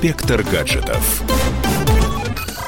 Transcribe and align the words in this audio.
Инспектор 0.00 0.44
гаджетов. 0.44 1.24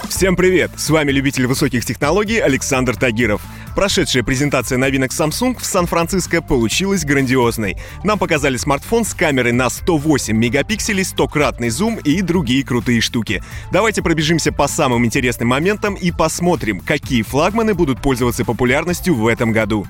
Всем 0.08 0.34
привет! 0.34 0.73
С 0.76 0.91
вами 0.91 1.12
любитель 1.12 1.46
высоких 1.46 1.84
технологий 1.84 2.41
Александр 2.41 2.96
Тагиров. 2.96 3.41
Прошедшая 3.76 4.25
презентация 4.25 4.78
новинок 4.78 5.12
Samsung 5.12 5.57
в 5.57 5.64
Сан-Франциско 5.64 6.42
получилась 6.42 7.05
грандиозной. 7.05 7.76
Нам 8.03 8.19
показали 8.19 8.57
смартфон 8.57 9.05
с 9.05 9.14
камерой 9.14 9.53
на 9.53 9.71
108 9.71 10.37
мегапикселей, 10.37 11.05
100-кратный 11.05 11.69
зум 11.69 12.01
и 12.03 12.21
другие 12.21 12.64
крутые 12.64 13.01
штуки. 13.01 13.45
Давайте 13.71 14.03
пробежимся 14.03 14.51
по 14.51 14.67
самым 14.67 15.07
интересным 15.07 15.51
моментам 15.51 15.95
и 15.95 16.11
посмотрим, 16.11 16.81
какие 16.81 17.23
флагманы 17.23 17.75
будут 17.75 18.03
пользоваться 18.03 18.45
популярностью 18.45 19.15
в 19.15 19.29
этом 19.29 19.53
году. 19.53 19.87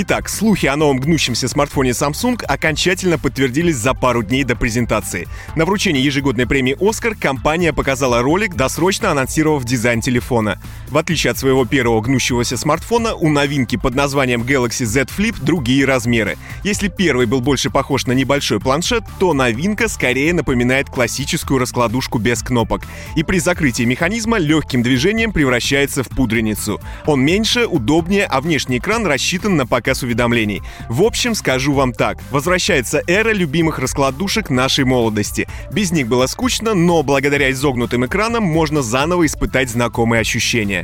Итак, 0.00 0.28
слухи 0.28 0.66
о 0.66 0.76
новом 0.76 1.00
гнущемся 1.00 1.48
смартфоне 1.48 1.90
Samsung 1.90 2.40
окончательно 2.44 3.18
подтвердились 3.18 3.74
за 3.74 3.94
пару 3.94 4.22
дней 4.22 4.44
до 4.44 4.54
презентации. 4.54 5.26
На 5.56 5.64
вручении 5.64 6.00
ежегодной 6.00 6.46
премии 6.46 6.76
«Оскар» 6.78 7.16
компания 7.16 7.72
показала 7.72 8.22
ролик, 8.22 8.54
досрочно 8.54 9.10
анонсировав 9.10 9.64
дизайн 9.64 10.00
телефона. 10.00 10.62
В 10.90 10.96
отличие 10.96 11.30
от 11.32 11.38
своего 11.38 11.66
первого 11.66 12.00
гнущегося 12.00 12.56
смартфона, 12.56 13.14
у 13.14 13.28
новинки 13.28 13.76
под 13.76 13.94
названием 13.94 14.42
Galaxy 14.42 14.86
Z 14.86 15.06
Flip 15.16 15.36
другие 15.42 15.84
размеры. 15.84 16.38
Если 16.64 16.88
первый 16.88 17.26
был 17.26 17.40
больше 17.40 17.68
похож 17.68 18.06
на 18.06 18.12
небольшой 18.12 18.58
планшет, 18.58 19.04
то 19.18 19.34
новинка 19.34 19.88
скорее 19.88 20.32
напоминает 20.32 20.88
классическую 20.88 21.58
раскладушку 21.58 22.18
без 22.18 22.42
кнопок. 22.42 22.82
И 23.16 23.22
при 23.22 23.38
закрытии 23.38 23.82
механизма 23.82 24.38
легким 24.38 24.82
движением 24.82 25.32
превращается 25.32 26.02
в 26.02 26.08
пудреницу. 26.08 26.80
Он 27.06 27.20
меньше, 27.20 27.66
удобнее, 27.66 28.24
а 28.24 28.40
внешний 28.40 28.78
экран 28.78 29.06
рассчитан 29.06 29.56
на 29.56 29.66
показ 29.66 30.02
уведомлений. 30.02 30.62
В 30.88 31.02
общем, 31.02 31.34
скажу 31.34 31.74
вам 31.74 31.92
так. 31.92 32.18
Возвращается 32.30 33.02
эра 33.06 33.32
любимых 33.32 33.78
раскладушек 33.78 34.48
нашей 34.48 34.84
молодости. 34.84 35.46
Без 35.70 35.92
них 35.92 36.08
было 36.08 36.26
скучно, 36.26 36.72
но 36.72 37.02
благодаря 37.02 37.50
изогнутым 37.50 38.06
экранам 38.06 38.44
можно 38.44 38.80
заново 38.80 39.26
испытать 39.26 39.68
знакомые 39.68 40.20
ощущения. 40.20 40.77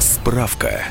Справка. 0.00 0.84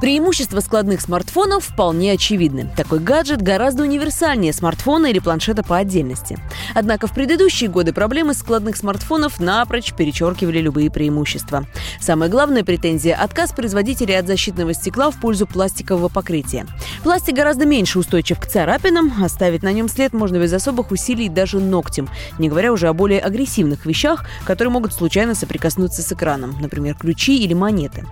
Преимущества 0.00 0.60
складных 0.60 1.00
смартфонов 1.00 1.64
вполне 1.64 2.12
очевидны. 2.12 2.70
Такой 2.76 2.98
гаджет 2.98 3.40
гораздо 3.40 3.82
универсальнее 3.82 4.52
смартфона 4.52 5.06
или 5.06 5.20
планшета 5.20 5.62
по 5.62 5.78
отдельности. 5.78 6.38
Однако 6.74 7.06
в 7.06 7.14
предыдущие 7.14 7.70
годы 7.70 7.94
проблемы 7.94 8.34
складных 8.34 8.76
смартфонов 8.76 9.40
напрочь 9.40 9.94
перечеркивали 9.94 10.58
любые 10.58 10.90
преимущества. 10.90 11.66
Самая 11.98 12.28
главная 12.28 12.62
претензия– 12.62 13.16
отказ 13.20 13.52
производителей 13.52 14.18
от 14.18 14.26
защитного 14.26 14.74
стекла 14.74 15.10
в 15.10 15.18
пользу 15.18 15.46
пластикового 15.46 16.08
покрытия. 16.08 16.66
Пластик 17.02 17.34
гораздо 17.34 17.64
меньше 17.64 17.98
устойчив 17.98 18.38
к 18.38 18.46
царапинам, 18.46 19.24
оставить 19.24 19.62
на 19.62 19.72
нем 19.72 19.88
след 19.88 20.12
можно 20.12 20.36
без 20.36 20.52
особых 20.52 20.90
усилий 20.90 21.30
даже 21.30 21.58
ногтем, 21.58 22.10
не 22.38 22.50
говоря 22.50 22.70
уже 22.72 22.88
о 22.88 22.92
более 22.92 23.20
агрессивных 23.20 23.86
вещах, 23.86 24.26
которые 24.44 24.72
могут 24.72 24.92
случайно 24.92 25.34
соприкоснуться 25.34 26.02
с 26.02 26.12
экраном, 26.12 26.54
например, 26.60 26.96
ключи 26.96 27.38
или 27.38 27.54
монеты. 27.54 28.04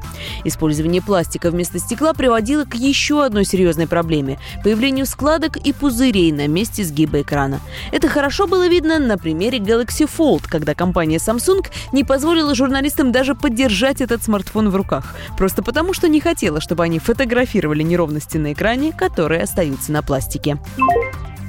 Использование 0.45 1.01
пластика 1.01 1.51
вместо 1.51 1.79
стекла 1.79 2.13
приводило 2.13 2.65
к 2.65 2.75
еще 2.75 3.25
одной 3.25 3.45
серьезной 3.45 3.87
проблеме– 3.87 4.39
появлению 4.65 5.07
складок 5.07 5.57
и 5.57 5.73
пузырей 5.73 6.33
на 6.33 6.47
месте 6.47 6.85
сгиба 6.85 7.23
экрана. 7.23 7.61
Это 7.93 8.09
хорошо 8.09 8.47
было 8.47 8.69
видно 8.69 8.99
на 8.99 9.17
примере 9.17 9.59
Galaxy 9.59 10.09
Fold, 10.09 10.45
когда 10.49 10.75
компания 10.75 11.17
Samsung 11.17 11.67
не 11.93 12.05
позволила 12.05 12.55
журналистам 12.55 13.11
даже 13.11 13.35
поддержать 13.35 14.01
этот 14.01 14.23
смартфон 14.23 14.71
в 14.71 14.77
руках, 14.77 15.15
просто 15.39 15.63
потому 15.63 15.95
что 15.95 16.09
не 16.09 16.21
хотела, 16.21 16.61
чтобы 16.61 16.85
они 16.85 16.99
фотографировали 16.99 17.83
неровности 17.83 18.37
на 18.37 18.53
экране, 18.53 18.93
которые 18.93 19.43
остаются 19.43 19.93
на 19.93 20.03
пластике. 20.03 20.59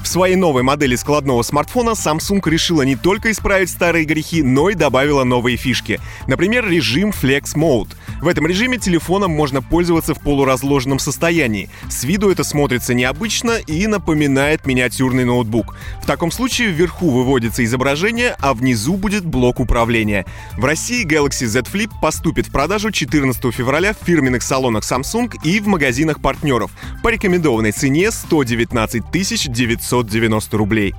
В 0.05 0.07
своей 0.07 0.35
новой 0.35 0.61
модели 0.61 0.95
складного 0.95 1.41
смартфона 1.41 1.89
Samsung 1.89 2.39
решила 2.47 2.83
не 2.83 2.95
только 2.95 3.31
исправить 3.31 3.71
старые 3.71 4.05
грехи, 4.05 4.43
но 4.43 4.69
и 4.69 4.75
добавила 4.75 5.23
новые 5.23 5.57
фишки. 5.57 5.99
Например, 6.27 6.69
режим 6.69 7.09
Flex 7.09 7.55
Mode— 7.55 7.89
в 8.21 8.27
этом 8.27 8.47
режиме 8.47 8.77
телефоном 8.77 9.31
можно 9.31 9.61
пользоваться 9.61 10.13
в 10.13 10.19
полуразложенном 10.19 10.99
состоянии. 10.99 11.69
С 11.89 12.03
виду 12.03 12.29
это 12.29 12.43
смотрится 12.43 12.93
необычно 12.93 13.57
и 13.67 13.87
напоминает 13.87 14.65
миниатюрный 14.65 15.25
ноутбук. 15.25 15.77
В 16.01 16.05
таком 16.05 16.31
случае 16.31 16.69
вверху 16.69 17.09
выводится 17.09 17.63
изображение, 17.63 18.35
а 18.39 18.53
внизу 18.53 18.97
будет 18.97 19.25
блок 19.25 19.59
управления. 19.59 20.25
В 20.57 20.65
России 20.65 21.05
Galaxy 21.05 21.45
Z 21.45 21.61
Flip 21.61 21.91
поступит 22.01 22.47
в 22.47 22.51
продажу 22.51 22.91
14 22.91 23.53
февраля 23.53 23.93
в 23.93 24.05
фирменных 24.05 24.43
салонах 24.43 24.83
Samsung 24.83 25.33
и 25.43 25.59
в 25.59 25.67
магазинах 25.67 26.21
партнеров 26.21 26.71
по 27.03 27.09
рекомендованной 27.09 27.71
цене 27.71 28.11
119 28.11 29.11
990 29.11 30.57
рублей. 30.57 30.95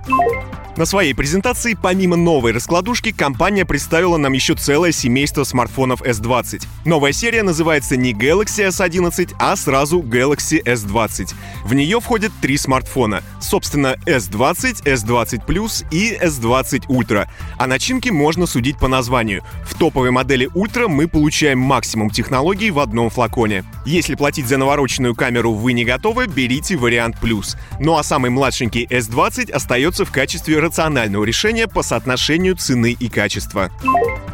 На 0.77 0.85
своей 0.85 1.15
презентации, 1.15 1.73
помимо 1.73 2.17
новой 2.17 2.53
раскладушки, 2.53 3.11
компания 3.11 3.65
представила 3.65 4.19
нам 4.19 4.35
еще 4.35 4.55
целое 4.55 4.93
семейство 4.93 5.43
смартфонов 5.45 6.03
S20. 6.03 6.67
Новая 6.85 7.13
серия 7.13 7.43
называется 7.43 7.97
не 7.97 8.13
Galaxy 8.13 8.69
S11, 8.69 9.35
а 9.39 9.57
сразу 9.57 10.01
Galaxy 10.01 10.63
S20. 10.63 11.33
В 11.65 11.73
нее 11.73 11.99
входят 11.99 12.31
три 12.43 12.59
смартфона. 12.59 13.23
Собственно, 13.41 13.97
S20, 14.05 14.85
S20 14.85 15.47
Plus 15.47 15.87
и 15.91 16.15
S20 16.15 16.89
Ultra. 16.89 17.27
О 17.57 17.67
начинке 17.67 18.13
можно 18.13 18.45
судить 18.45 18.79
по 18.79 18.87
названию. 18.87 19.43
В 19.65 19.75
топовой 19.79 20.11
модели 20.11 20.51
Ultra 20.53 20.89
мы 20.89 21.09
получаем 21.09 21.59
максимум 21.59 22.11
технологий 22.11 22.71
в 22.71 22.81
одном 22.81 23.09
флаконе. 23.09 23.65
Если 23.87 24.15
платить 24.15 24.47
за 24.47 24.59
навороченную 24.59 25.15
камеру 25.15 25.55
вы 25.55 25.73
не 25.73 25.87
готовы, 25.87 26.27
берите 26.27 26.77
вариант 26.77 27.17
Plus. 27.23 27.57
Ну 27.81 27.97
а 27.97 28.03
самый 28.03 28.31
младшенький 28.31 28.85
S20 28.85 29.51
остается 29.51 30.05
в 30.05 30.13
качестве 30.13 30.66
рационального 30.67 31.25
решения 31.25 31.67
по 31.67 31.83
соотношению 31.83 32.57
цены 32.57 32.97
и 32.99 33.09
качества. 33.09 33.71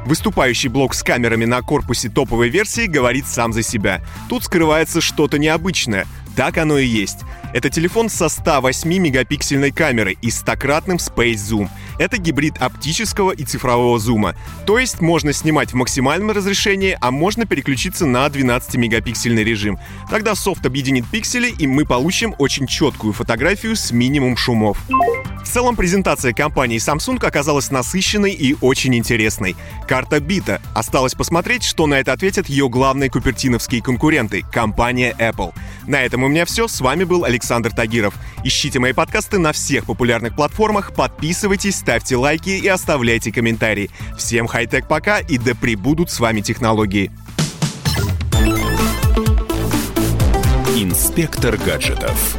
Выступающий 0.04 0.68
блок 0.68 0.94
с 0.94 1.02
камерами 1.02 1.44
на 1.44 1.62
корпусе 1.62 2.08
топовой 2.08 2.48
версии 2.48 2.86
говорит 2.86 3.26
сам 3.26 3.52
за 3.52 3.62
себя. 3.62 4.02
Тут 4.28 4.44
скрывается 4.44 5.00
что-то 5.00 5.38
необычное. 5.38 6.06
Так 6.36 6.58
оно 6.58 6.78
и 6.78 6.86
есть. 6.86 7.18
Это 7.52 7.68
телефон 7.68 8.08
со 8.08 8.26
108-мегапиксельной 8.26 9.72
камерой 9.72 10.16
и 10.22 10.28
100-кратным 10.28 10.96
Space 10.96 11.34
Zoom. 11.34 11.68
Это 11.98 12.16
гибрид 12.16 12.56
оптического 12.58 13.32
и 13.32 13.44
цифрового 13.44 13.98
зума. 13.98 14.34
То 14.66 14.78
есть 14.78 15.00
можно 15.00 15.34
снимать 15.34 15.72
в 15.72 15.74
максимальном 15.74 16.30
разрешении, 16.30 16.96
а 17.00 17.10
можно 17.10 17.44
переключиться 17.44 18.06
на 18.06 18.26
12-мегапиксельный 18.26 19.44
режим. 19.44 19.78
Тогда 20.10 20.34
софт 20.34 20.64
объединит 20.64 21.04
пиксели, 21.10 21.50
и 21.50 21.66
мы 21.66 21.84
получим 21.84 22.34
очень 22.38 22.66
четкую 22.66 23.12
фотографию 23.12 23.76
с 23.76 23.92
минимум 23.92 24.36
шумов. 24.38 24.78
В 25.42 25.48
целом 25.54 25.76
презентация 25.76 26.32
компании 26.32 26.78
Samsung 26.78 27.22
оказалась 27.26 27.70
насыщенной 27.70 28.32
и 28.32 28.56
очень 28.62 28.94
интересной. 28.94 29.54
Карта 29.86 30.18
бита. 30.18 30.62
Осталось 30.74 31.14
посмотреть, 31.14 31.62
что 31.64 31.86
на 31.86 31.94
это 32.00 32.12
ответят 32.14 32.48
ее 32.48 32.70
главные 32.70 33.10
купертиновские 33.10 33.82
конкуренты— 33.82 34.44
компания 34.52 35.14
Apple. 35.18 35.52
На 35.86 36.02
этом 36.02 36.22
у 36.22 36.28
меня 36.28 36.44
все. 36.44 36.68
С 36.68 36.80
вами 36.80 37.04
был 37.04 37.24
Александр 37.24 37.72
Тагиров. 37.72 38.14
Ищите 38.44 38.78
мои 38.78 38.92
подкасты 38.92 39.38
на 39.38 39.52
всех 39.52 39.86
популярных 39.86 40.34
платформах, 40.34 40.94
подписывайтесь, 40.94 41.76
ставьте 41.76 42.16
лайки 42.16 42.50
и 42.50 42.68
оставляйте 42.68 43.32
комментарии. 43.32 43.90
Всем 44.16 44.46
хай-тек 44.46 44.88
пока 44.88 45.18
и 45.18 45.38
да 45.38 45.54
пребудут 45.54 46.10
с 46.10 46.20
вами 46.20 46.40
технологии. 46.40 47.10
Инспектор 50.76 51.56
гаджетов. 51.56 52.36